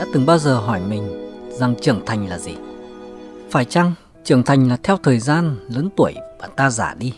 đã 0.00 0.06
từng 0.12 0.26
bao 0.26 0.38
giờ 0.38 0.56
hỏi 0.56 0.80
mình 0.88 1.30
rằng 1.50 1.74
trưởng 1.80 2.06
thành 2.06 2.28
là 2.28 2.38
gì? 2.38 2.56
Phải 3.50 3.64
chăng 3.64 3.92
trưởng 4.24 4.42
thành 4.42 4.68
là 4.68 4.76
theo 4.82 4.96
thời 4.96 5.18
gian 5.18 5.56
lớn 5.68 5.88
tuổi 5.96 6.14
và 6.40 6.46
ta 6.46 6.70
già 6.70 6.94
đi? 6.98 7.14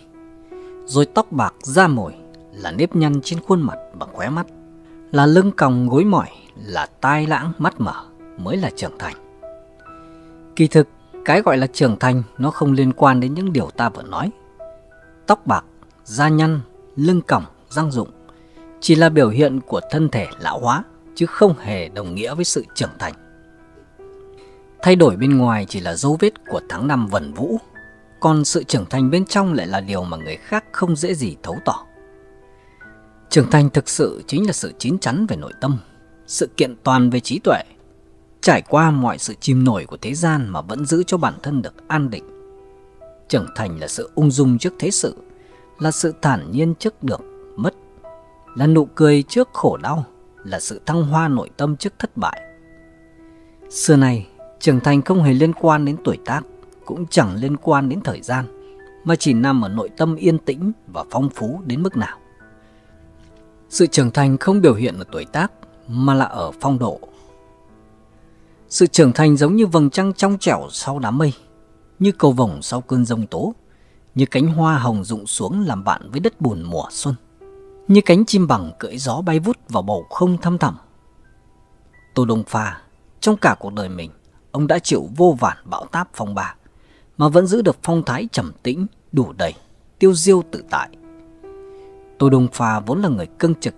Rồi 0.86 1.06
tóc 1.06 1.32
bạc 1.32 1.54
da 1.62 1.88
mồi 1.88 2.12
là 2.52 2.72
nếp 2.72 2.96
nhăn 2.96 3.20
trên 3.24 3.40
khuôn 3.40 3.62
mặt 3.62 3.78
và 3.94 4.06
khóe 4.12 4.28
mắt, 4.28 4.46
là 5.12 5.26
lưng 5.26 5.52
còng 5.56 5.88
gối 5.88 6.04
mỏi, 6.04 6.28
là 6.56 6.86
tai 7.00 7.26
lãng 7.26 7.52
mắt 7.58 7.80
mở 7.80 7.94
mới 8.38 8.56
là 8.56 8.70
trưởng 8.76 8.98
thành. 8.98 9.14
Kỳ 10.56 10.66
thực, 10.66 10.88
cái 11.24 11.42
gọi 11.42 11.56
là 11.56 11.66
trưởng 11.66 11.98
thành 11.98 12.22
nó 12.38 12.50
không 12.50 12.72
liên 12.72 12.92
quan 12.92 13.20
đến 13.20 13.34
những 13.34 13.52
điều 13.52 13.70
ta 13.76 13.88
vừa 13.88 14.02
nói. 14.02 14.30
Tóc 15.26 15.46
bạc, 15.46 15.64
da 16.04 16.28
nhăn, 16.28 16.60
lưng 16.96 17.20
còng, 17.22 17.44
răng 17.68 17.90
rụng 17.90 18.08
chỉ 18.80 18.94
là 18.94 19.08
biểu 19.08 19.28
hiện 19.28 19.60
của 19.60 19.80
thân 19.90 20.08
thể 20.08 20.26
lão 20.40 20.58
hóa 20.58 20.84
chứ 21.14 21.26
không 21.26 21.58
hề 21.58 21.88
đồng 21.88 22.14
nghĩa 22.14 22.34
với 22.34 22.44
sự 22.44 22.64
trưởng 22.74 22.98
thành. 22.98 23.12
Thay 24.82 24.96
đổi 24.96 25.16
bên 25.16 25.38
ngoài 25.38 25.66
chỉ 25.68 25.80
là 25.80 25.94
dấu 25.94 26.16
vết 26.20 26.32
của 26.48 26.60
tháng 26.68 26.88
năm 26.88 27.06
vần 27.06 27.34
vũ, 27.34 27.58
còn 28.20 28.44
sự 28.44 28.64
trưởng 28.64 28.86
thành 28.90 29.10
bên 29.10 29.24
trong 29.24 29.52
lại 29.52 29.66
là 29.66 29.80
điều 29.80 30.04
mà 30.04 30.16
người 30.16 30.36
khác 30.36 30.64
không 30.72 30.96
dễ 30.96 31.14
gì 31.14 31.36
thấu 31.42 31.58
tỏ. 31.64 31.86
Trưởng 33.30 33.50
thành 33.50 33.70
thực 33.70 33.88
sự 33.88 34.22
chính 34.26 34.46
là 34.46 34.52
sự 34.52 34.72
chín 34.78 34.98
chắn 34.98 35.26
về 35.26 35.36
nội 35.36 35.52
tâm, 35.60 35.78
sự 36.26 36.48
kiện 36.56 36.76
toàn 36.82 37.10
về 37.10 37.20
trí 37.20 37.38
tuệ, 37.38 37.62
trải 38.40 38.62
qua 38.62 38.90
mọi 38.90 39.18
sự 39.18 39.34
chìm 39.40 39.64
nổi 39.64 39.86
của 39.86 39.96
thế 39.96 40.14
gian 40.14 40.48
mà 40.48 40.60
vẫn 40.60 40.86
giữ 40.86 41.02
cho 41.06 41.16
bản 41.16 41.34
thân 41.42 41.62
được 41.62 41.88
an 41.88 42.10
định. 42.10 42.24
Trưởng 43.28 43.46
thành 43.56 43.80
là 43.80 43.88
sự 43.88 44.10
ung 44.14 44.30
dung 44.30 44.58
trước 44.58 44.72
thế 44.78 44.90
sự, 44.90 45.16
là 45.78 45.90
sự 45.90 46.14
thản 46.22 46.50
nhiên 46.50 46.74
trước 46.74 47.02
được 47.02 47.20
mất, 47.56 47.74
là 48.54 48.66
nụ 48.66 48.84
cười 48.84 49.22
trước 49.22 49.48
khổ 49.52 49.76
đau, 49.76 50.04
là 50.44 50.60
sự 50.60 50.80
thăng 50.86 51.02
hoa 51.02 51.28
nội 51.28 51.50
tâm 51.56 51.76
trước 51.76 51.92
thất 51.98 52.16
bại. 52.16 52.42
Xưa 53.70 53.96
này, 53.96 54.26
trưởng 54.60 54.80
thành 54.80 55.02
không 55.02 55.22
hề 55.22 55.34
liên 55.34 55.52
quan 55.52 55.84
đến 55.84 55.96
tuổi 56.04 56.18
tác, 56.24 56.42
cũng 56.84 57.06
chẳng 57.06 57.34
liên 57.34 57.56
quan 57.56 57.88
đến 57.88 58.00
thời 58.00 58.20
gian, 58.20 58.46
mà 59.04 59.16
chỉ 59.16 59.32
nằm 59.32 59.64
ở 59.64 59.68
nội 59.68 59.88
tâm 59.96 60.16
yên 60.16 60.38
tĩnh 60.38 60.72
và 60.86 61.04
phong 61.10 61.28
phú 61.30 61.60
đến 61.66 61.82
mức 61.82 61.96
nào. 61.96 62.18
Sự 63.68 63.86
trưởng 63.86 64.10
thành 64.10 64.38
không 64.38 64.60
biểu 64.60 64.74
hiện 64.74 64.98
ở 64.98 65.04
tuổi 65.12 65.24
tác, 65.24 65.52
mà 65.88 66.14
là 66.14 66.24
ở 66.24 66.50
phong 66.60 66.78
độ. 66.78 67.00
Sự 68.68 68.86
trưởng 68.86 69.12
thành 69.12 69.36
giống 69.36 69.56
như 69.56 69.66
vầng 69.66 69.90
trăng 69.90 70.12
trong 70.12 70.38
trẻo 70.38 70.66
sau 70.70 70.98
đám 70.98 71.18
mây, 71.18 71.32
như 71.98 72.12
cầu 72.12 72.32
vồng 72.32 72.62
sau 72.62 72.80
cơn 72.80 73.04
rông 73.04 73.26
tố, 73.26 73.54
như 74.14 74.26
cánh 74.26 74.46
hoa 74.46 74.78
hồng 74.78 75.04
rụng 75.04 75.26
xuống 75.26 75.60
làm 75.66 75.84
bạn 75.84 76.10
với 76.10 76.20
đất 76.20 76.40
bùn 76.40 76.62
mùa 76.62 76.84
xuân 76.90 77.14
như 77.88 78.00
cánh 78.00 78.24
chim 78.24 78.46
bằng 78.46 78.72
cưỡi 78.78 78.98
gió 78.98 79.20
bay 79.20 79.38
vút 79.38 79.56
vào 79.68 79.82
bầu 79.82 80.06
không 80.10 80.38
thăm 80.38 80.58
thẳm. 80.58 80.76
Tô 82.14 82.24
Đông 82.24 82.44
Pha, 82.44 82.80
trong 83.20 83.36
cả 83.36 83.56
cuộc 83.58 83.72
đời 83.72 83.88
mình, 83.88 84.10
ông 84.50 84.66
đã 84.66 84.78
chịu 84.78 85.08
vô 85.16 85.36
vàn 85.40 85.56
bão 85.64 85.86
táp 85.86 86.08
phong 86.14 86.34
ba, 86.34 86.54
mà 87.18 87.28
vẫn 87.28 87.46
giữ 87.46 87.62
được 87.62 87.76
phong 87.82 88.02
thái 88.02 88.28
trầm 88.32 88.52
tĩnh, 88.62 88.86
đủ 89.12 89.32
đầy, 89.32 89.54
tiêu 89.98 90.14
diêu 90.14 90.42
tự 90.50 90.64
tại. 90.70 90.88
Tô 92.18 92.30
Đông 92.30 92.48
Pha 92.52 92.80
vốn 92.80 93.02
là 93.02 93.08
người 93.08 93.26
cương 93.26 93.54
trực, 93.54 93.74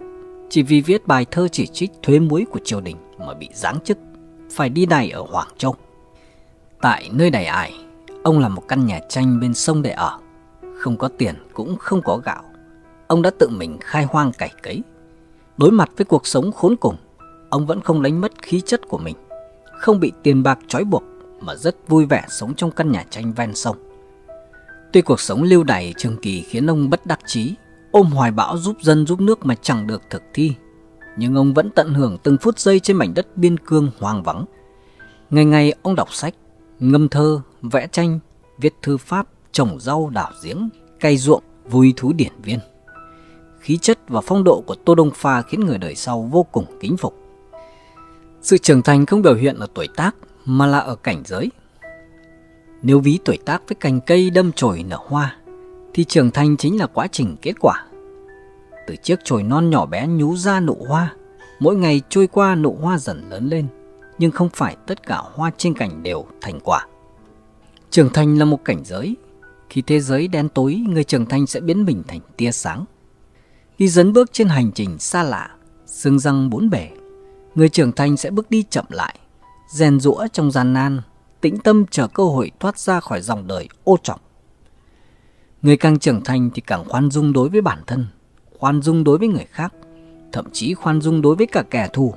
chỉ 0.51 0.63
vì 0.63 0.81
viết 0.81 1.07
bài 1.07 1.27
thơ 1.31 1.49
chỉ 1.49 1.67
trích 1.67 1.91
thuế 2.03 2.19
muối 2.19 2.45
của 2.51 2.61
triều 2.65 2.81
đình 2.81 2.97
mà 3.19 3.35
bị 3.35 3.49
giáng 3.55 3.79
chức, 3.85 3.99
phải 4.53 4.69
đi 4.69 4.87
đày 4.87 5.11
ở 5.11 5.25
Hoàng 5.31 5.49
Châu. 5.59 5.75
Tại 6.81 7.11
nơi 7.13 7.31
này 7.31 7.45
ải, 7.45 7.73
ông 8.23 8.39
là 8.39 8.49
một 8.49 8.63
căn 8.69 8.87
nhà 8.87 9.01
tranh 9.09 9.41
bên 9.41 9.55
sông 9.55 9.83
để 9.83 9.91
ở, 9.91 10.19
không 10.79 10.97
có 10.97 11.09
tiền 11.19 11.35
cũng 11.53 11.77
không 11.77 12.03
có 12.03 12.17
gạo 12.17 12.43
ông 13.07 13.23
đã 13.23 13.31
tự 13.39 13.49
mình 13.49 13.79
khai 13.81 14.05
hoang 14.05 14.33
cải 14.33 14.51
cấy. 14.63 14.83
Đối 15.57 15.71
mặt 15.71 15.91
với 15.97 16.05
cuộc 16.05 16.27
sống 16.27 16.53
khốn 16.53 16.77
cùng, 16.77 16.97
ông 17.51 17.67
vẫn 17.67 17.81
không 17.81 18.03
đánh 18.03 18.21
mất 18.21 18.43
khí 18.43 18.61
chất 18.61 18.89
của 18.89 18.99
mình, 18.99 19.17
không 19.79 20.01
bị 20.01 20.13
tiền 20.23 20.43
bạc 20.43 20.59
trói 20.69 20.85
buộc 20.85 21.03
mà 21.41 21.55
rất 21.55 21.89
vui 21.89 22.07
vẻ 22.07 22.25
sống 22.29 22.55
trong 22.55 22.71
căn 22.71 22.93
nhà 22.93 23.05
tranh 23.11 23.33
ven 23.33 23.55
sông. 23.55 23.77
Tuy 24.93 25.01
cuộc 25.01 25.21
sống 25.21 25.43
lưu 25.43 25.65
đày 25.65 25.95
trường 25.97 26.17
kỳ 26.17 26.43
khiến 26.43 26.71
ông 26.71 26.91
bất 26.91 27.07
đắc 27.07 27.21
chí, 27.27 27.55
ôm 27.91 28.07
hoài 28.07 28.31
bão 28.31 28.59
giúp 28.59 28.77
dân 28.83 29.07
giúp 29.07 29.21
nước 29.21 29.47
mà 29.47 29.55
chẳng 29.55 29.87
được 29.87 30.03
thực 30.11 30.23
thi, 30.35 30.55
nhưng 31.17 31.35
ông 31.35 31.55
vẫn 31.55 31.71
tận 31.71 31.95
hưởng 31.95 32.19
từng 32.23 32.39
phút 32.39 32.59
giây 32.59 32.81
trên 32.81 32.97
mảnh 32.97 33.15
đất 33.15 33.37
biên 33.37 33.59
cương 33.59 33.91
hoang 33.99 34.23
vắng. 34.23 34.45
Ngày 35.31 35.45
ngày 35.45 35.75
ông 35.83 35.95
đọc 35.95 36.13
sách, 36.13 36.35
ngâm 36.81 37.09
thơ, 37.09 37.41
vẽ 37.63 37.87
tranh, 37.93 38.19
viết 38.59 38.75
thư 38.83 38.97
pháp, 38.97 39.27
trồng 39.53 39.81
rau 39.81 40.11
đào 40.11 40.31
giếng, 40.45 40.69
cày 41.01 41.17
ruộng, 41.17 41.43
vui 41.65 41.95
thú 41.97 42.13
điển 42.13 42.33
viên 42.43 42.59
khí 43.65 43.77
chất 43.77 43.99
và 44.09 44.21
phong 44.21 44.45
độ 44.45 44.63
của 44.67 44.75
Tô 44.75 44.95
Đông 44.95 45.11
Pha 45.15 45.43
khiến 45.43 45.61
người 45.61 45.79
đời 45.79 45.95
sau 45.95 46.23
vô 46.23 46.43
cùng 46.53 46.65
kính 46.81 46.97
phục. 46.97 47.19
Sự 48.43 48.59
trưởng 48.59 48.83
thành 48.83 49.07
không 49.07 49.23
biểu 49.23 49.35
hiện 49.35 49.59
ở 49.59 49.67
tuổi 49.75 49.89
tác 49.97 50.17
mà 50.45 50.67
là 50.67 50.79
ở 50.79 50.97
cảnh 50.97 51.23
giới. 51.25 51.51
Nếu 52.83 53.01
ví 53.01 53.19
tuổi 53.25 53.39
tác 53.45 53.63
với 53.69 53.75
cành 53.81 54.01
cây 54.01 54.31
đâm 54.31 54.53
chồi 54.53 54.83
nở 54.83 54.99
hoa, 55.07 55.37
thì 55.95 56.05
trưởng 56.05 56.31
thành 56.31 56.57
chính 56.57 56.79
là 56.79 56.87
quá 56.87 57.07
trình 57.13 57.37
kết 57.43 57.53
quả. 57.61 57.85
Từ 58.87 58.97
chiếc 58.97 59.25
chồi 59.25 59.43
non 59.43 59.71
nhỏ 59.71 59.87
bé 59.87 60.07
nhú 60.07 60.37
ra 60.37 60.61
nụ 60.61 60.77
hoa, 60.89 61.15
mỗi 61.61 61.77
ngày 61.77 62.03
trôi 62.09 62.27
qua 62.27 62.55
nụ 62.55 62.77
hoa 62.81 62.99
dần 62.99 63.31
lớn 63.31 63.49
lên, 63.49 63.67
nhưng 64.19 64.31
không 64.31 64.49
phải 64.55 64.77
tất 64.87 65.07
cả 65.07 65.23
hoa 65.35 65.51
trên 65.57 65.75
cành 65.75 66.03
đều 66.03 66.25
thành 66.41 66.61
quả. 66.65 66.87
Trưởng 67.91 68.13
thành 68.13 68.39
là 68.39 68.45
một 68.45 68.65
cảnh 68.65 68.85
giới. 68.85 69.17
Khi 69.71 69.83
thế 69.83 70.01
giới 70.01 70.29
đen 70.29 70.49
tối, 70.49 70.83
người 70.89 71.05
trưởng 71.05 71.27
thành 71.27 71.47
sẽ 71.47 71.61
biến 71.61 71.85
mình 71.85 72.03
thành 72.09 72.21
tia 72.37 72.53
sáng. 72.53 72.85
Khi 73.79 73.89
dấn 73.89 74.13
bước 74.13 74.33
trên 74.33 74.49
hành 74.49 74.73
trình 74.73 74.99
xa 74.99 75.23
lạ, 75.23 75.51
xương 75.87 76.19
răng 76.19 76.51
bốn 76.51 76.71
bể, 76.71 76.89
người 77.55 77.69
trưởng 77.69 77.93
thành 77.93 78.17
sẽ 78.17 78.31
bước 78.31 78.51
đi 78.51 78.65
chậm 78.71 78.85
lại, 78.89 79.19
rèn 79.69 80.01
rũa 80.01 80.27
trong 80.33 80.51
gian 80.51 80.73
nan, 80.73 81.01
tĩnh 81.41 81.59
tâm 81.59 81.87
chờ 81.91 82.09
cơ 82.09 82.25
hội 82.25 82.51
thoát 82.61 82.79
ra 82.79 83.01
khỏi 83.01 83.21
dòng 83.21 83.47
đời 83.47 83.69
ô 83.85 83.97
trọng. 84.03 84.21
Người 85.63 85.77
càng 85.77 85.99
trưởng 85.99 86.25
thành 86.25 86.51
thì 86.55 86.63
càng 86.67 86.85
khoan 86.85 87.11
dung 87.11 87.33
đối 87.33 87.49
với 87.49 87.61
bản 87.61 87.79
thân, 87.87 88.07
khoan 88.59 88.83
dung 88.83 89.05
đối 89.05 89.19
với 89.19 89.29
người 89.29 89.47
khác, 89.51 89.75
thậm 90.33 90.47
chí 90.53 90.75
khoan 90.75 91.01
dung 91.01 91.23
đối 91.23 91.37
với 91.37 91.47
cả 91.47 91.63
kẻ 91.71 91.89
thù. 91.93 92.15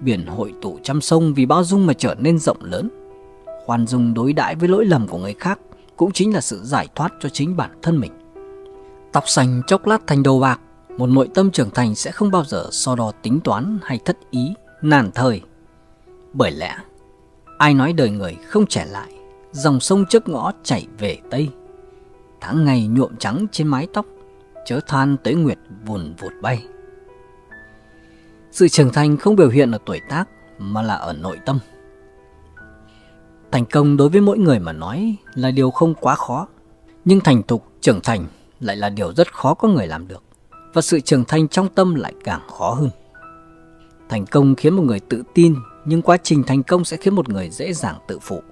Biển 0.00 0.26
hội 0.26 0.54
tụ 0.62 0.78
trăm 0.82 1.00
sông 1.00 1.34
vì 1.34 1.46
bao 1.46 1.64
dung 1.64 1.86
mà 1.86 1.92
trở 1.92 2.14
nên 2.18 2.38
rộng 2.38 2.64
lớn. 2.64 2.88
Khoan 3.66 3.86
dung 3.86 4.14
đối 4.14 4.32
đãi 4.32 4.54
với 4.54 4.68
lỗi 4.68 4.84
lầm 4.84 5.08
của 5.08 5.18
người 5.18 5.34
khác 5.38 5.58
cũng 5.96 6.12
chính 6.12 6.34
là 6.34 6.40
sự 6.40 6.60
giải 6.64 6.88
thoát 6.94 7.12
cho 7.20 7.28
chính 7.28 7.56
bản 7.56 7.70
thân 7.82 8.00
mình. 8.00 8.12
Tóc 9.14 9.28
xanh 9.28 9.62
chốc 9.66 9.86
lát 9.86 10.06
thành 10.06 10.22
đầu 10.22 10.40
bạc, 10.40 10.60
một 10.98 11.06
nội 11.06 11.28
tâm 11.34 11.50
trưởng 11.50 11.70
thành 11.70 11.94
sẽ 11.94 12.10
không 12.10 12.30
bao 12.30 12.44
giờ 12.44 12.68
so 12.70 12.96
đo 12.96 13.12
tính 13.22 13.40
toán 13.40 13.78
hay 13.82 13.98
thất 14.04 14.18
ý, 14.30 14.54
nản 14.82 15.10
thời. 15.14 15.40
Bởi 16.32 16.50
lẽ, 16.50 16.76
ai 17.58 17.74
nói 17.74 17.92
đời 17.92 18.10
người 18.10 18.36
không 18.48 18.66
trẻ 18.66 18.86
lại, 18.90 19.12
dòng 19.52 19.80
sông 19.80 20.04
trước 20.08 20.28
ngõ 20.28 20.52
chảy 20.62 20.86
về 20.98 21.18
Tây. 21.30 21.48
Tháng 22.40 22.64
ngày 22.64 22.86
nhuộm 22.86 23.16
trắng 23.16 23.46
trên 23.52 23.66
mái 23.66 23.86
tóc, 23.94 24.06
chớ 24.66 24.80
than 24.86 25.16
tới 25.24 25.34
nguyệt 25.34 25.58
vùn 25.86 26.14
vụt 26.20 26.32
bay. 26.42 26.64
Sự 28.50 28.68
trưởng 28.68 28.92
thành 28.92 29.16
không 29.16 29.36
biểu 29.36 29.48
hiện 29.48 29.70
ở 29.70 29.78
tuổi 29.86 30.00
tác 30.08 30.28
mà 30.58 30.82
là 30.82 30.94
ở 30.94 31.12
nội 31.12 31.38
tâm. 31.46 31.58
Thành 33.52 33.64
công 33.64 33.96
đối 33.96 34.08
với 34.08 34.20
mỗi 34.20 34.38
người 34.38 34.58
mà 34.58 34.72
nói 34.72 35.16
là 35.34 35.50
điều 35.50 35.70
không 35.70 35.94
quá 35.94 36.14
khó, 36.14 36.48
nhưng 37.04 37.20
thành 37.20 37.42
thục 37.42 37.72
trưởng 37.80 38.00
thành 38.00 38.26
lại 38.60 38.76
là 38.76 38.88
điều 38.88 39.12
rất 39.12 39.32
khó 39.34 39.54
có 39.54 39.68
người 39.68 39.86
làm 39.86 40.08
được 40.08 40.22
và 40.72 40.82
sự 40.82 41.00
trưởng 41.00 41.24
thành 41.24 41.48
trong 41.48 41.68
tâm 41.68 41.94
lại 41.94 42.14
càng 42.24 42.40
khó 42.58 42.70
hơn. 42.70 42.90
Thành 44.08 44.26
công 44.26 44.54
khiến 44.54 44.74
một 44.74 44.82
người 44.82 45.00
tự 45.00 45.22
tin, 45.34 45.54
nhưng 45.84 46.02
quá 46.02 46.16
trình 46.22 46.42
thành 46.46 46.62
công 46.62 46.84
sẽ 46.84 46.96
khiến 46.96 47.14
một 47.14 47.28
người 47.28 47.50
dễ 47.50 47.72
dàng 47.72 47.98
tự 48.06 48.18
phụ. 48.18 48.42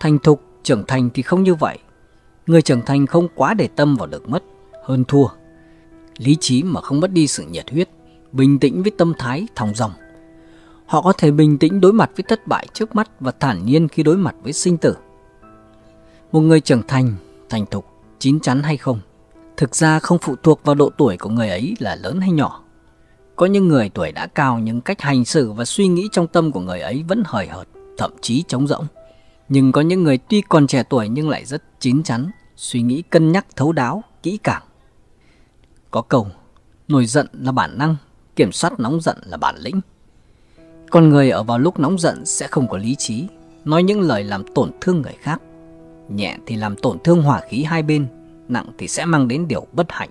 Thành 0.00 0.18
thục, 0.18 0.42
trưởng 0.62 0.84
thành 0.86 1.10
thì 1.14 1.22
không 1.22 1.42
như 1.42 1.54
vậy. 1.54 1.78
Người 2.46 2.62
trưởng 2.62 2.82
thành 2.82 3.06
không 3.06 3.28
quá 3.34 3.54
để 3.54 3.68
tâm 3.76 3.96
vào 3.96 4.06
được 4.06 4.28
mất, 4.28 4.42
hơn 4.84 5.04
thua. 5.04 5.26
Lý 6.18 6.36
trí 6.40 6.62
mà 6.62 6.80
không 6.80 7.00
mất 7.00 7.12
đi 7.12 7.26
sự 7.26 7.44
nhiệt 7.50 7.70
huyết, 7.70 7.88
bình 8.32 8.58
tĩnh 8.58 8.82
với 8.82 8.92
tâm 8.98 9.12
thái 9.18 9.46
thòng 9.54 9.74
dòng. 9.74 9.92
Họ 10.86 11.02
có 11.02 11.12
thể 11.12 11.30
bình 11.30 11.58
tĩnh 11.58 11.80
đối 11.80 11.92
mặt 11.92 12.10
với 12.16 12.24
thất 12.28 12.46
bại 12.46 12.66
trước 12.72 12.94
mắt 12.94 13.10
và 13.20 13.32
thản 13.40 13.66
nhiên 13.66 13.88
khi 13.88 14.02
đối 14.02 14.16
mặt 14.16 14.34
với 14.42 14.52
sinh 14.52 14.76
tử. 14.76 14.96
Một 16.32 16.40
người 16.40 16.60
trưởng 16.60 16.82
thành, 16.88 17.14
thành 17.48 17.66
thục, 17.66 17.91
chín 18.22 18.40
chắn 18.40 18.62
hay 18.62 18.76
không 18.76 19.00
Thực 19.56 19.74
ra 19.74 19.98
không 19.98 20.18
phụ 20.18 20.36
thuộc 20.42 20.60
vào 20.64 20.74
độ 20.74 20.90
tuổi 20.98 21.16
của 21.16 21.28
người 21.28 21.48
ấy 21.48 21.74
là 21.78 21.94
lớn 21.94 22.20
hay 22.20 22.30
nhỏ. 22.30 22.62
Có 23.36 23.46
những 23.46 23.68
người 23.68 23.88
tuổi 23.88 24.12
đã 24.12 24.26
cao 24.26 24.58
nhưng 24.58 24.80
cách 24.80 25.00
hành 25.00 25.24
xử 25.24 25.52
và 25.52 25.64
suy 25.64 25.88
nghĩ 25.88 26.08
trong 26.12 26.26
tâm 26.26 26.52
của 26.52 26.60
người 26.60 26.80
ấy 26.80 27.04
vẫn 27.08 27.22
hời 27.26 27.46
hợt, 27.46 27.68
thậm 27.98 28.10
chí 28.20 28.42
trống 28.48 28.66
rỗng. 28.66 28.86
Nhưng 29.48 29.72
có 29.72 29.80
những 29.80 30.02
người 30.02 30.18
tuy 30.18 30.42
còn 30.48 30.66
trẻ 30.66 30.82
tuổi 30.82 31.08
nhưng 31.08 31.28
lại 31.28 31.44
rất 31.44 31.62
chín 31.80 32.02
chắn, 32.02 32.30
suy 32.56 32.82
nghĩ 32.82 33.02
cân 33.02 33.32
nhắc 33.32 33.46
thấu 33.56 33.72
đáo, 33.72 34.02
kỹ 34.22 34.38
càng. 34.42 34.62
Có 35.90 36.02
câu, 36.02 36.26
nổi 36.88 37.06
giận 37.06 37.26
là 37.32 37.52
bản 37.52 37.78
năng, 37.78 37.96
kiểm 38.36 38.52
soát 38.52 38.80
nóng 38.80 39.00
giận 39.00 39.16
là 39.24 39.36
bản 39.36 39.56
lĩnh. 39.58 39.80
Con 40.90 41.08
người 41.08 41.30
ở 41.30 41.42
vào 41.42 41.58
lúc 41.58 41.78
nóng 41.78 41.98
giận 41.98 42.26
sẽ 42.26 42.46
không 42.46 42.68
có 42.68 42.78
lý 42.78 42.94
trí, 42.94 43.26
nói 43.64 43.82
những 43.82 44.00
lời 44.00 44.24
làm 44.24 44.54
tổn 44.54 44.70
thương 44.80 45.02
người 45.02 45.16
khác. 45.20 45.42
Nhẹ 46.16 46.36
thì 46.46 46.56
làm 46.56 46.76
tổn 46.76 46.98
thương 47.04 47.22
hỏa 47.22 47.40
khí 47.48 47.62
hai 47.62 47.82
bên, 47.82 48.06
nặng 48.48 48.66
thì 48.78 48.88
sẽ 48.88 49.04
mang 49.04 49.28
đến 49.28 49.48
điều 49.48 49.66
bất 49.72 49.86
hạnh. 49.88 50.10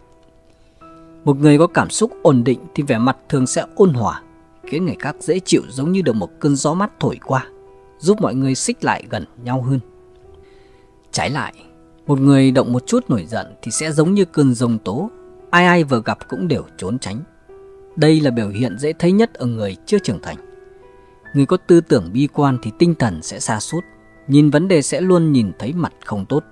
Một 1.25 1.37
người 1.37 1.57
có 1.57 1.67
cảm 1.67 1.89
xúc 1.89 2.11
ổn 2.21 2.43
định 2.43 2.59
thì 2.75 2.83
vẻ 2.83 2.97
mặt 2.97 3.17
thường 3.29 3.47
sẽ 3.47 3.65
ôn 3.75 3.93
hòa, 3.93 4.21
khiến 4.63 4.85
người 4.85 4.95
khác 4.99 5.15
dễ 5.19 5.39
chịu 5.39 5.61
giống 5.69 5.91
như 5.91 6.01
được 6.01 6.15
một 6.15 6.29
cơn 6.39 6.55
gió 6.55 6.73
mát 6.73 6.91
thổi 6.99 7.19
qua, 7.25 7.47
giúp 7.99 8.21
mọi 8.21 8.35
người 8.35 8.55
xích 8.55 8.83
lại 8.83 9.03
gần 9.09 9.25
nhau 9.43 9.61
hơn. 9.61 9.79
Trái 11.11 11.29
lại, 11.29 11.53
một 12.07 12.19
người 12.19 12.51
động 12.51 12.73
một 12.73 12.87
chút 12.87 13.09
nổi 13.09 13.25
giận 13.25 13.55
thì 13.61 13.71
sẽ 13.71 13.91
giống 13.91 14.13
như 14.13 14.25
cơn 14.25 14.53
rồng 14.53 14.77
tố, 14.77 15.09
ai 15.49 15.65
ai 15.65 15.83
vừa 15.83 16.01
gặp 16.05 16.17
cũng 16.29 16.47
đều 16.47 16.63
trốn 16.77 16.99
tránh. 16.99 17.19
Đây 17.95 18.21
là 18.21 18.31
biểu 18.31 18.49
hiện 18.49 18.77
dễ 18.79 18.93
thấy 18.93 19.11
nhất 19.11 19.33
ở 19.33 19.45
người 19.45 19.75
chưa 19.85 19.99
trưởng 19.99 20.21
thành. 20.21 20.37
Người 21.33 21.45
có 21.45 21.57
tư 21.57 21.81
tưởng 21.81 22.09
bi 22.13 22.27
quan 22.33 22.57
thì 22.61 22.71
tinh 22.79 22.95
thần 22.95 23.21
sẽ 23.21 23.39
xa 23.39 23.59
sút 23.59 23.83
nhìn 24.31 24.49
vấn 24.49 24.67
đề 24.67 24.81
sẽ 24.81 25.01
luôn 25.01 25.31
nhìn 25.31 25.51
thấy 25.59 25.73
mặt 25.73 25.93
không 26.05 26.25
tốt. 26.25 26.43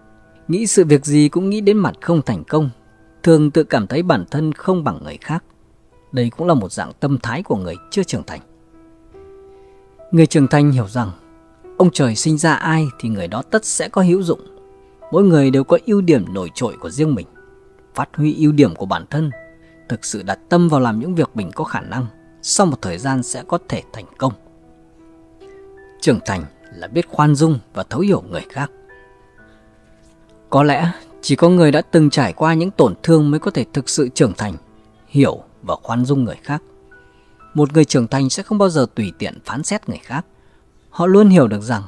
Nghĩ 0.48 0.68
sự 0.68 0.86
việc 0.86 1.06
gì 1.06 1.30
cũng 1.30 1.50
nghĩ 1.50 1.62
đến 1.62 1.78
mặt 1.78 1.96
không 2.02 2.22
thành 2.22 2.44
công, 2.44 2.70
thường 3.24 3.52
tự 3.52 3.64
cảm 3.64 3.88
thấy 3.88 4.04
bản 4.04 4.26
thân 4.31 4.54
không 4.54 4.84
bằng 4.84 5.00
người 5.04 5.18
khác. 5.22 5.44
Đây 6.12 6.30
cũng 6.30 6.48
là 6.48 6.54
một 6.54 6.72
dạng 6.72 6.92
tâm 7.00 7.18
thái 7.24 7.44
của 7.44 7.56
người 7.56 7.76
chưa 7.92 8.04
trưởng 8.04 8.24
thành. 8.24 8.40
Người 10.12 10.26
trưởng 10.26 10.48
thành 10.48 10.72
hiểu 10.72 10.88
rằng, 10.88 11.12
ông 11.78 11.90
trời 11.94 12.16
sinh 12.16 12.38
ra 12.38 12.54
ai 12.54 12.88
thì 13.00 13.10
người 13.10 13.28
đó 13.28 13.42
tất 13.42 13.66
sẽ 13.66 13.90
có 13.90 14.02
hữu 14.02 14.22
dụng. 14.22 14.40
Mỗi 15.12 15.24
người 15.24 15.52
đều 15.52 15.64
có 15.64 15.78
ưu 15.86 16.02
điểm 16.02 16.34
nổi 16.34 16.50
trội 16.56 16.78
của 16.80 16.90
riêng 16.90 17.16
mình. 17.16 17.28
Phát 17.96 18.10
huy 18.16 18.36
ưu 18.44 18.52
điểm 18.52 18.75
của 18.75 18.86
bản 18.86 19.06
thân, 19.10 19.32
thực 19.90 20.06
sự 20.06 20.24
đặt 20.24 20.40
tâm 20.50 20.70
vào 20.70 20.80
làm 20.80 21.00
những 21.00 21.16
việc 21.16 21.30
mình 21.34 21.52
có 21.56 21.64
khả 21.64 21.82
năng, 21.82 22.06
sau 22.42 22.66
một 22.68 22.82
thời 22.82 22.98
gian 22.98 23.24
sẽ 23.24 23.44
có 23.48 23.58
thể 23.68 23.84
thành 23.94 24.06
công. 24.18 24.34
Trưởng 26.02 26.20
thành 26.25 26.46
là 26.74 26.88
biết 26.88 27.07
khoan 27.07 27.36
dung 27.36 27.60
và 27.74 27.83
thấu 27.83 28.01
hiểu 28.01 28.24
người 28.30 28.45
khác. 28.50 28.71
Có 30.50 30.63
lẽ 30.63 30.92
chỉ 31.21 31.36
có 31.36 31.50
người 31.50 31.71
đã 31.71 31.81
từng 31.81 32.10
trải 32.10 32.33
qua 32.33 32.54
những 32.54 32.71
tổn 32.71 32.94
thương 33.04 33.31
mới 33.31 33.39
có 33.39 33.51
thể 33.51 33.66
thực 33.74 33.89
sự 33.89 34.10
trưởng 34.10 34.33
thành, 34.33 34.56
hiểu 35.07 35.44
và 35.62 35.75
khoan 35.75 36.06
dung 36.06 36.24
người 36.24 36.38
khác. 36.44 36.63
Một 37.54 37.74
người 37.74 37.86
trưởng 37.86 38.07
thành 38.07 38.30
sẽ 38.30 38.44
không 38.44 38.57
bao 38.57 38.69
giờ 38.69 38.86
tùy 38.95 39.12
tiện 39.19 39.39
phán 39.45 39.63
xét 39.63 39.89
người 39.89 40.00
khác. 40.04 40.25
Họ 40.89 41.06
luôn 41.06 41.30
hiểu 41.30 41.48
được 41.48 41.62
rằng 41.62 41.83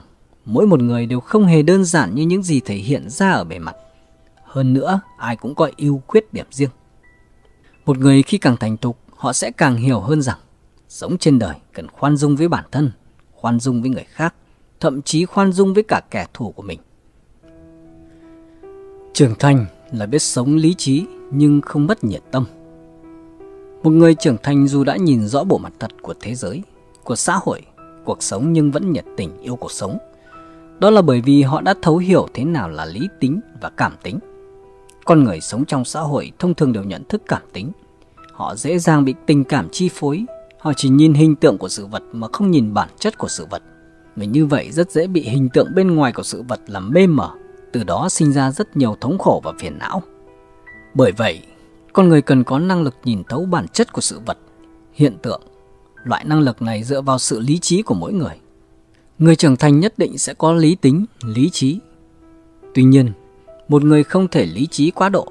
mỗi 0.45 0.68
một 0.68 0.81
người 0.81 1.06
đều 1.06 1.19
không 1.19 1.45
hề 1.45 1.62
đơn 1.62 1.86
giản 1.86 2.16
như 2.16 2.24
những 2.24 2.44
gì 2.44 2.60
thể 2.60 2.75
hiện 2.75 3.10
ra 3.10 3.31
ở 3.31 3.44
bề 3.44 3.60
mặt. 3.60 3.75
Hơn 4.44 4.74
nữa, 4.74 5.01
ai 5.18 5.36
cũng 5.36 5.56
có 5.56 5.69
ưu 5.77 6.01
khuyết 6.07 6.34
điểm 6.34 6.45
riêng. 6.51 6.69
Một 7.86 7.98
người 7.98 8.24
khi 8.24 8.38
càng 8.38 8.57
thành 8.57 8.77
thục, 8.77 8.98
họ 9.16 9.34
sẽ 9.34 9.51
càng 9.51 9.75
hiểu 9.75 10.00
hơn 10.00 10.22
rằng 10.22 10.38
sống 10.89 11.18
trên 11.18 11.39
đời 11.39 11.56
cần 11.74 11.88
khoan 11.88 12.18
dung 12.18 12.36
với 12.36 12.48
bản 12.48 12.66
thân, 12.72 12.92
khoan 13.31 13.60
dung 13.60 13.81
với 13.81 13.89
người 13.89 14.06
khác, 14.10 14.36
thậm 14.81 15.01
chí 15.01 15.25
khoan 15.25 15.51
dung 15.51 15.74
với 15.74 15.83
cả 15.83 16.01
kẻ 16.12 16.28
thù 16.33 16.51
của 16.51 16.63
mình. 16.63 16.80
Trưởng 19.13 19.36
thành 19.39 19.66
là 19.92 20.06
biết 20.06 20.22
sống 20.22 20.56
lý 20.56 20.74
trí 20.74 21.06
nhưng 21.31 21.62
không 21.62 21.88
mất 21.88 22.04
nhiệt 22.04 22.22
tâm. 22.31 22.45
Một 23.83 23.89
người 23.89 24.16
trưởng 24.16 24.38
thành 24.44 24.68
dù 24.68 24.83
đã 24.83 24.95
nhìn 24.95 25.28
rõ 25.28 25.44
bộ 25.44 25.57
mặt 25.57 25.74
thật 25.80 25.92
của 26.01 26.13
thế 26.19 26.36
giới, 26.36 26.63
của 27.04 27.16
xã 27.16 27.39
hội, 27.44 27.62
cuộc 28.06 28.24
sống 28.24 28.54
nhưng 28.54 28.72
vẫn 28.72 28.92
nhiệt 28.92 29.06
tình 29.18 29.42
yêu 29.42 29.56
cuộc 29.56 29.72
sống. 29.72 29.98
Đó 30.80 30.89
là 30.89 31.01
bởi 31.01 31.22
vì 31.22 31.42
họ 31.42 31.62
đã 31.62 31.74
thấu 31.81 31.98
hiểu 31.98 32.27
thế 32.34 32.44
nào 32.44 32.69
là 32.69 32.86
lý 32.86 33.07
tính 33.19 33.42
và 33.62 33.69
cảm 33.69 33.94
tính. 34.04 34.19
Con 35.06 35.24
người 35.24 35.42
sống 35.42 35.66
trong 35.66 35.86
xã 35.86 36.01
hội 36.01 36.31
thông 36.39 36.54
thường 36.54 36.74
đều 36.74 36.84
nhận 36.84 37.04
thức 37.04 37.22
cảm 37.27 37.42
tính. 37.54 37.72
Họ 38.31 38.56
dễ 38.56 38.80
dàng 38.80 39.06
bị 39.06 39.16
tình 39.25 39.44
cảm 39.44 39.69
chi 39.72 39.89
phối, 39.94 40.25
họ 40.60 40.74
chỉ 40.74 40.89
nhìn 40.89 41.13
hình 41.13 41.36
tượng 41.36 41.57
của 41.57 41.69
sự 41.69 41.86
vật 41.86 42.04
mà 42.12 42.27
không 42.34 42.51
nhìn 42.51 42.74
bản 42.74 42.89
chất 43.00 43.18
của 43.18 43.27
sự 43.27 43.45
vật. 43.50 43.63
Vì 44.16 44.25
như 44.25 44.46
vậy 44.46 44.72
rất 44.72 44.92
dễ 44.92 45.08
bị 45.08 45.22
hình 45.22 45.50
tượng 45.50 45.68
bên 45.75 45.96
ngoài 45.96 46.12
của 46.12 46.24
sự 46.24 46.44
vật 46.48 46.60
làm 46.68 46.92
mê 46.92 47.08
mờ, 47.08 47.30
từ 47.72 47.84
đó 47.84 48.10
sinh 48.10 48.31
ra 48.31 48.52
rất 48.52 48.78
nhiều 48.78 48.96
thống 49.02 49.18
khổ 49.18 49.42
và 49.44 49.54
phiền 49.60 49.78
não. 49.80 50.04
Bởi 50.94 51.12
vậy, 51.12 51.42
con 51.94 52.10
người 52.10 52.22
cần 52.22 52.44
có 52.44 52.60
năng 52.60 52.81
lực 52.81 52.96
nhìn 53.04 53.24
thấu 53.30 53.46
bản 53.46 53.68
chất 53.68 53.94
của 53.94 54.02
sự 54.02 54.19
vật, 54.25 54.38
hiện 54.94 55.18
tượng. 55.22 55.42
Loại 56.04 56.25
năng 56.25 56.40
lực 56.40 56.62
này 56.62 56.84
dựa 56.84 57.02
vào 57.02 57.19
sự 57.19 57.40
lý 57.40 57.60
trí 57.60 57.81
của 57.81 57.94
mỗi 57.94 58.13
người. 58.13 58.40
Người 59.19 59.36
trưởng 59.36 59.56
thành 59.56 59.80
nhất 59.80 59.94
định 59.98 60.18
sẽ 60.18 60.34
có 60.34 60.54
lý 60.54 60.75
tính, 60.75 61.06
lý 61.24 61.50
trí. 61.50 61.80
Tuy 62.74 62.84
nhiên, 62.84 63.12
một 63.68 63.84
người 63.84 64.04
không 64.04 64.28
thể 64.28 64.46
lý 64.46 64.68
trí 64.68 64.92
quá 64.92 65.10
độ, 65.10 65.28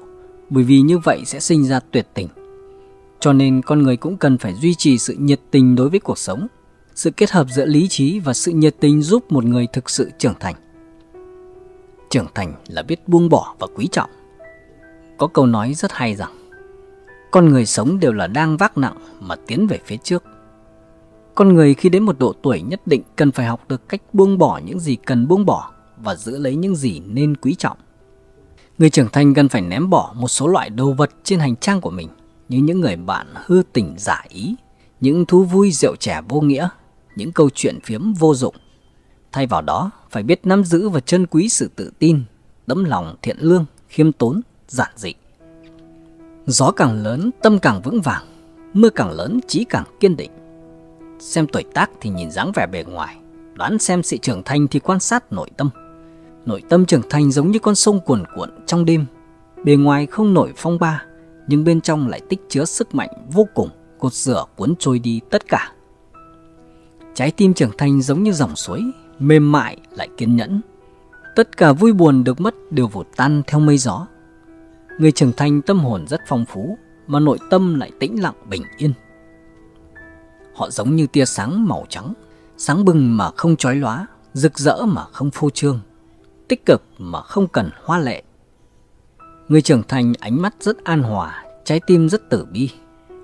bởi 0.49 0.63
vì 0.63 0.81
như 0.81 0.97
vậy 0.97 1.21
sẽ 1.25 1.39
sinh 1.39 1.63
ra 1.65 1.79
tuyệt 1.91 2.07
tình. 2.13 2.27
Cho 3.19 3.33
nên 3.33 3.61
con 3.61 3.83
người 3.83 3.97
cũng 3.97 4.17
cần 4.17 4.37
phải 4.37 4.53
duy 4.53 4.75
trì 4.75 4.97
sự 4.97 5.15
nhiệt 5.19 5.39
tình 5.51 5.75
đối 5.75 5.89
với 5.89 5.99
cuộc 5.99 6.17
sống. 6.17 6.47
Sự 6.95 7.11
kết 7.11 7.31
hợp 7.31 7.47
giữa 7.49 7.65
lý 7.65 7.87
trí 7.87 8.19
và 8.19 8.33
sự 8.33 8.51
nhiệt 8.51 8.75
tình 8.79 9.01
giúp 9.01 9.31
một 9.31 9.43
người 9.43 9.67
thực 9.73 9.89
sự 9.89 10.11
trưởng 10.17 10.35
thành. 10.39 10.55
Trưởng 12.09 12.27
thành 12.35 12.53
là 12.67 12.81
biết 12.81 13.07
buông 13.07 13.29
bỏ 13.29 13.55
và 13.59 13.67
quý 13.75 13.87
trọng. 13.91 14.09
Có 15.17 15.27
câu 15.27 15.45
nói 15.45 15.73
rất 15.73 15.91
hay 15.91 16.15
rằng 16.15 16.41
con 17.31 17.49
người 17.49 17.65
sống 17.65 17.99
đều 17.99 18.13
là 18.13 18.27
đang 18.27 18.57
vác 18.57 18.77
nặng 18.77 18.97
mà 19.19 19.35
tiến 19.47 19.67
về 19.67 19.79
phía 19.85 19.97
trước. 19.97 20.23
Con 21.35 21.53
người 21.53 21.73
khi 21.73 21.89
đến 21.89 22.03
một 22.03 22.19
độ 22.19 22.33
tuổi 22.41 22.61
nhất 22.61 22.81
định 22.87 23.01
cần 23.15 23.31
phải 23.31 23.45
học 23.45 23.61
được 23.69 23.89
cách 23.89 24.01
buông 24.13 24.37
bỏ 24.37 24.61
những 24.65 24.79
gì 24.79 24.95
cần 24.95 25.27
buông 25.27 25.45
bỏ 25.45 25.71
và 25.97 26.15
giữ 26.15 26.37
lấy 26.37 26.55
những 26.55 26.75
gì 26.75 26.99
nên 26.99 27.35
quý 27.37 27.55
trọng. 27.55 27.77
Người 28.77 28.89
trưởng 28.89 29.09
thành 29.09 29.33
cần 29.33 29.49
phải 29.49 29.61
ném 29.61 29.89
bỏ 29.89 30.13
một 30.15 30.27
số 30.27 30.47
loại 30.47 30.69
đồ 30.69 30.91
vật 30.91 31.11
trên 31.23 31.39
hành 31.39 31.55
trang 31.55 31.81
của 31.81 31.89
mình 31.89 32.07
như 32.49 32.57
những 32.57 32.81
người 32.81 32.95
bạn 32.95 33.27
hư 33.45 33.63
tình 33.73 33.95
giả 33.97 34.23
ý, 34.29 34.55
những 35.01 35.25
thú 35.25 35.43
vui 35.43 35.71
rượu 35.71 35.95
trẻ 35.95 36.21
vô 36.29 36.41
nghĩa, 36.41 36.69
những 37.15 37.31
câu 37.31 37.49
chuyện 37.53 37.79
phiếm 37.83 38.13
vô 38.13 38.35
dụng. 38.35 38.55
Thay 39.31 39.47
vào 39.47 39.61
đó, 39.61 39.91
phải 40.09 40.23
biết 40.23 40.45
nắm 40.45 40.63
giữ 40.63 40.89
và 40.89 40.99
trân 40.99 41.25
quý 41.25 41.49
sự 41.49 41.69
tự 41.75 41.91
tin, 41.99 42.23
tấm 42.65 42.83
lòng 42.83 43.15
thiện 43.21 43.37
lương, 43.39 43.65
khiêm 43.89 44.11
tốn, 44.11 44.41
giản 44.67 44.91
dị. 44.95 45.13
Gió 46.45 46.71
càng 46.71 47.03
lớn, 47.03 47.29
tâm 47.41 47.59
càng 47.59 47.81
vững 47.81 48.01
vàng, 48.01 48.23
mưa 48.73 48.89
càng 48.89 49.11
lớn, 49.11 49.39
trí 49.47 49.63
càng 49.63 49.83
kiên 49.99 50.17
định. 50.17 50.31
Xem 51.19 51.47
tuổi 51.47 51.63
tác 51.73 51.89
thì 52.01 52.09
nhìn 52.09 52.31
dáng 52.31 52.51
vẻ 52.55 52.67
bề 52.67 52.83
ngoài, 52.83 53.17
đoán 53.53 53.79
xem 53.79 54.03
sự 54.03 54.17
trưởng 54.17 54.43
thành 54.43 54.67
thì 54.67 54.79
quan 54.79 54.99
sát 54.99 55.33
nội 55.33 55.49
tâm. 55.57 55.69
Nội 56.45 56.63
tâm 56.69 56.85
trưởng 56.85 57.09
thành 57.09 57.31
giống 57.31 57.51
như 57.51 57.59
con 57.59 57.75
sông 57.75 57.99
cuồn 58.05 58.23
cuộn 58.35 58.49
trong 58.65 58.85
đêm, 58.85 59.05
bề 59.63 59.75
ngoài 59.75 60.05
không 60.05 60.33
nổi 60.33 60.53
phong 60.57 60.79
ba, 60.79 61.03
nhưng 61.47 61.63
bên 61.63 61.81
trong 61.81 62.07
lại 62.07 62.21
tích 62.29 62.39
chứa 62.49 62.65
sức 62.65 62.95
mạnh 62.95 63.09
vô 63.31 63.47
cùng, 63.53 63.69
cột 63.99 64.13
rửa 64.13 64.45
cuốn 64.55 64.73
trôi 64.79 64.99
đi 64.99 65.19
tất 65.29 65.47
cả. 65.47 65.71
Trái 67.13 67.31
tim 67.31 67.53
trưởng 67.53 67.77
thành 67.77 68.01
giống 68.01 68.23
như 68.23 68.31
dòng 68.31 68.55
suối, 68.55 68.83
mềm 69.19 69.51
mại 69.51 69.77
lại 69.91 70.09
kiên 70.17 70.35
nhẫn. 70.35 70.61
Tất 71.35 71.57
cả 71.57 71.73
vui 71.73 71.93
buồn 71.93 72.23
được 72.23 72.41
mất 72.41 72.55
đều 72.71 72.87
vụt 72.87 73.07
tan 73.15 73.41
theo 73.47 73.59
mây 73.59 73.77
gió. 73.77 74.07
Người 74.99 75.11
trưởng 75.11 75.31
thành 75.37 75.61
tâm 75.61 75.79
hồn 75.79 76.07
rất 76.07 76.21
phong 76.27 76.45
phú, 76.45 76.77
mà 77.07 77.19
nội 77.19 77.37
tâm 77.49 77.79
lại 77.79 77.91
tĩnh 77.99 78.21
lặng 78.21 78.35
bình 78.49 78.63
yên. 78.77 78.93
Họ 80.55 80.69
giống 80.69 80.95
như 80.95 81.07
tia 81.07 81.25
sáng 81.25 81.67
màu 81.67 81.85
trắng, 81.89 82.13
sáng 82.57 82.85
bừng 82.85 83.17
mà 83.17 83.31
không 83.37 83.55
chói 83.55 83.75
lóa, 83.75 84.07
rực 84.33 84.59
rỡ 84.59 84.85
mà 84.85 85.03
không 85.11 85.31
phô 85.31 85.49
trương, 85.49 85.79
tích 86.47 86.65
cực 86.65 86.83
mà 86.97 87.21
không 87.21 87.47
cần 87.47 87.69
hoa 87.83 87.99
lệ. 87.99 88.23
Người 89.47 89.61
trưởng 89.61 89.83
thành 89.87 90.13
ánh 90.19 90.41
mắt 90.41 90.55
rất 90.59 90.83
an 90.83 91.03
hòa, 91.03 91.45
trái 91.65 91.79
tim 91.87 92.09
rất 92.09 92.29
tử 92.29 92.45
bi. 92.51 92.69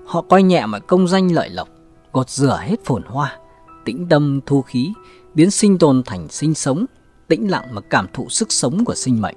Họ 0.06 0.24
coi 0.28 0.42
nhẹ 0.42 0.66
mọi 0.66 0.80
công 0.80 1.08
danh 1.08 1.32
lợi 1.32 1.50
lộc, 1.50 1.68
gột 2.12 2.30
rửa 2.30 2.58
hết 2.62 2.84
phồn 2.84 3.02
hoa, 3.02 3.38
tĩnh 3.84 4.06
tâm 4.08 4.40
thu 4.46 4.62
khí, 4.62 4.92
biến 5.34 5.50
sinh 5.50 5.78
tồn 5.78 6.02
thành 6.06 6.28
sinh 6.28 6.54
sống, 6.54 6.86
tĩnh 7.28 7.50
lặng 7.50 7.74
mà 7.74 7.80
cảm 7.80 8.06
thụ 8.12 8.28
sức 8.28 8.52
sống 8.52 8.84
của 8.84 8.94
sinh 8.94 9.20
mệnh. 9.20 9.36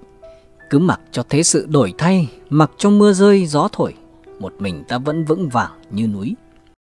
Cứ 0.69 0.79
mặc 0.79 1.01
cho 1.11 1.23
thế 1.29 1.43
sự 1.43 1.65
đổi 1.69 1.93
thay, 1.97 2.29
mặc 2.49 2.71
cho 2.77 2.89
mưa 2.89 3.13
rơi 3.13 3.45
gió 3.45 3.67
thổi, 3.71 3.93
một 4.39 4.53
mình 4.59 4.83
ta 4.87 4.97
vẫn 4.97 5.25
vững 5.25 5.49
vàng 5.49 5.71
như 5.91 6.07
núi. 6.07 6.35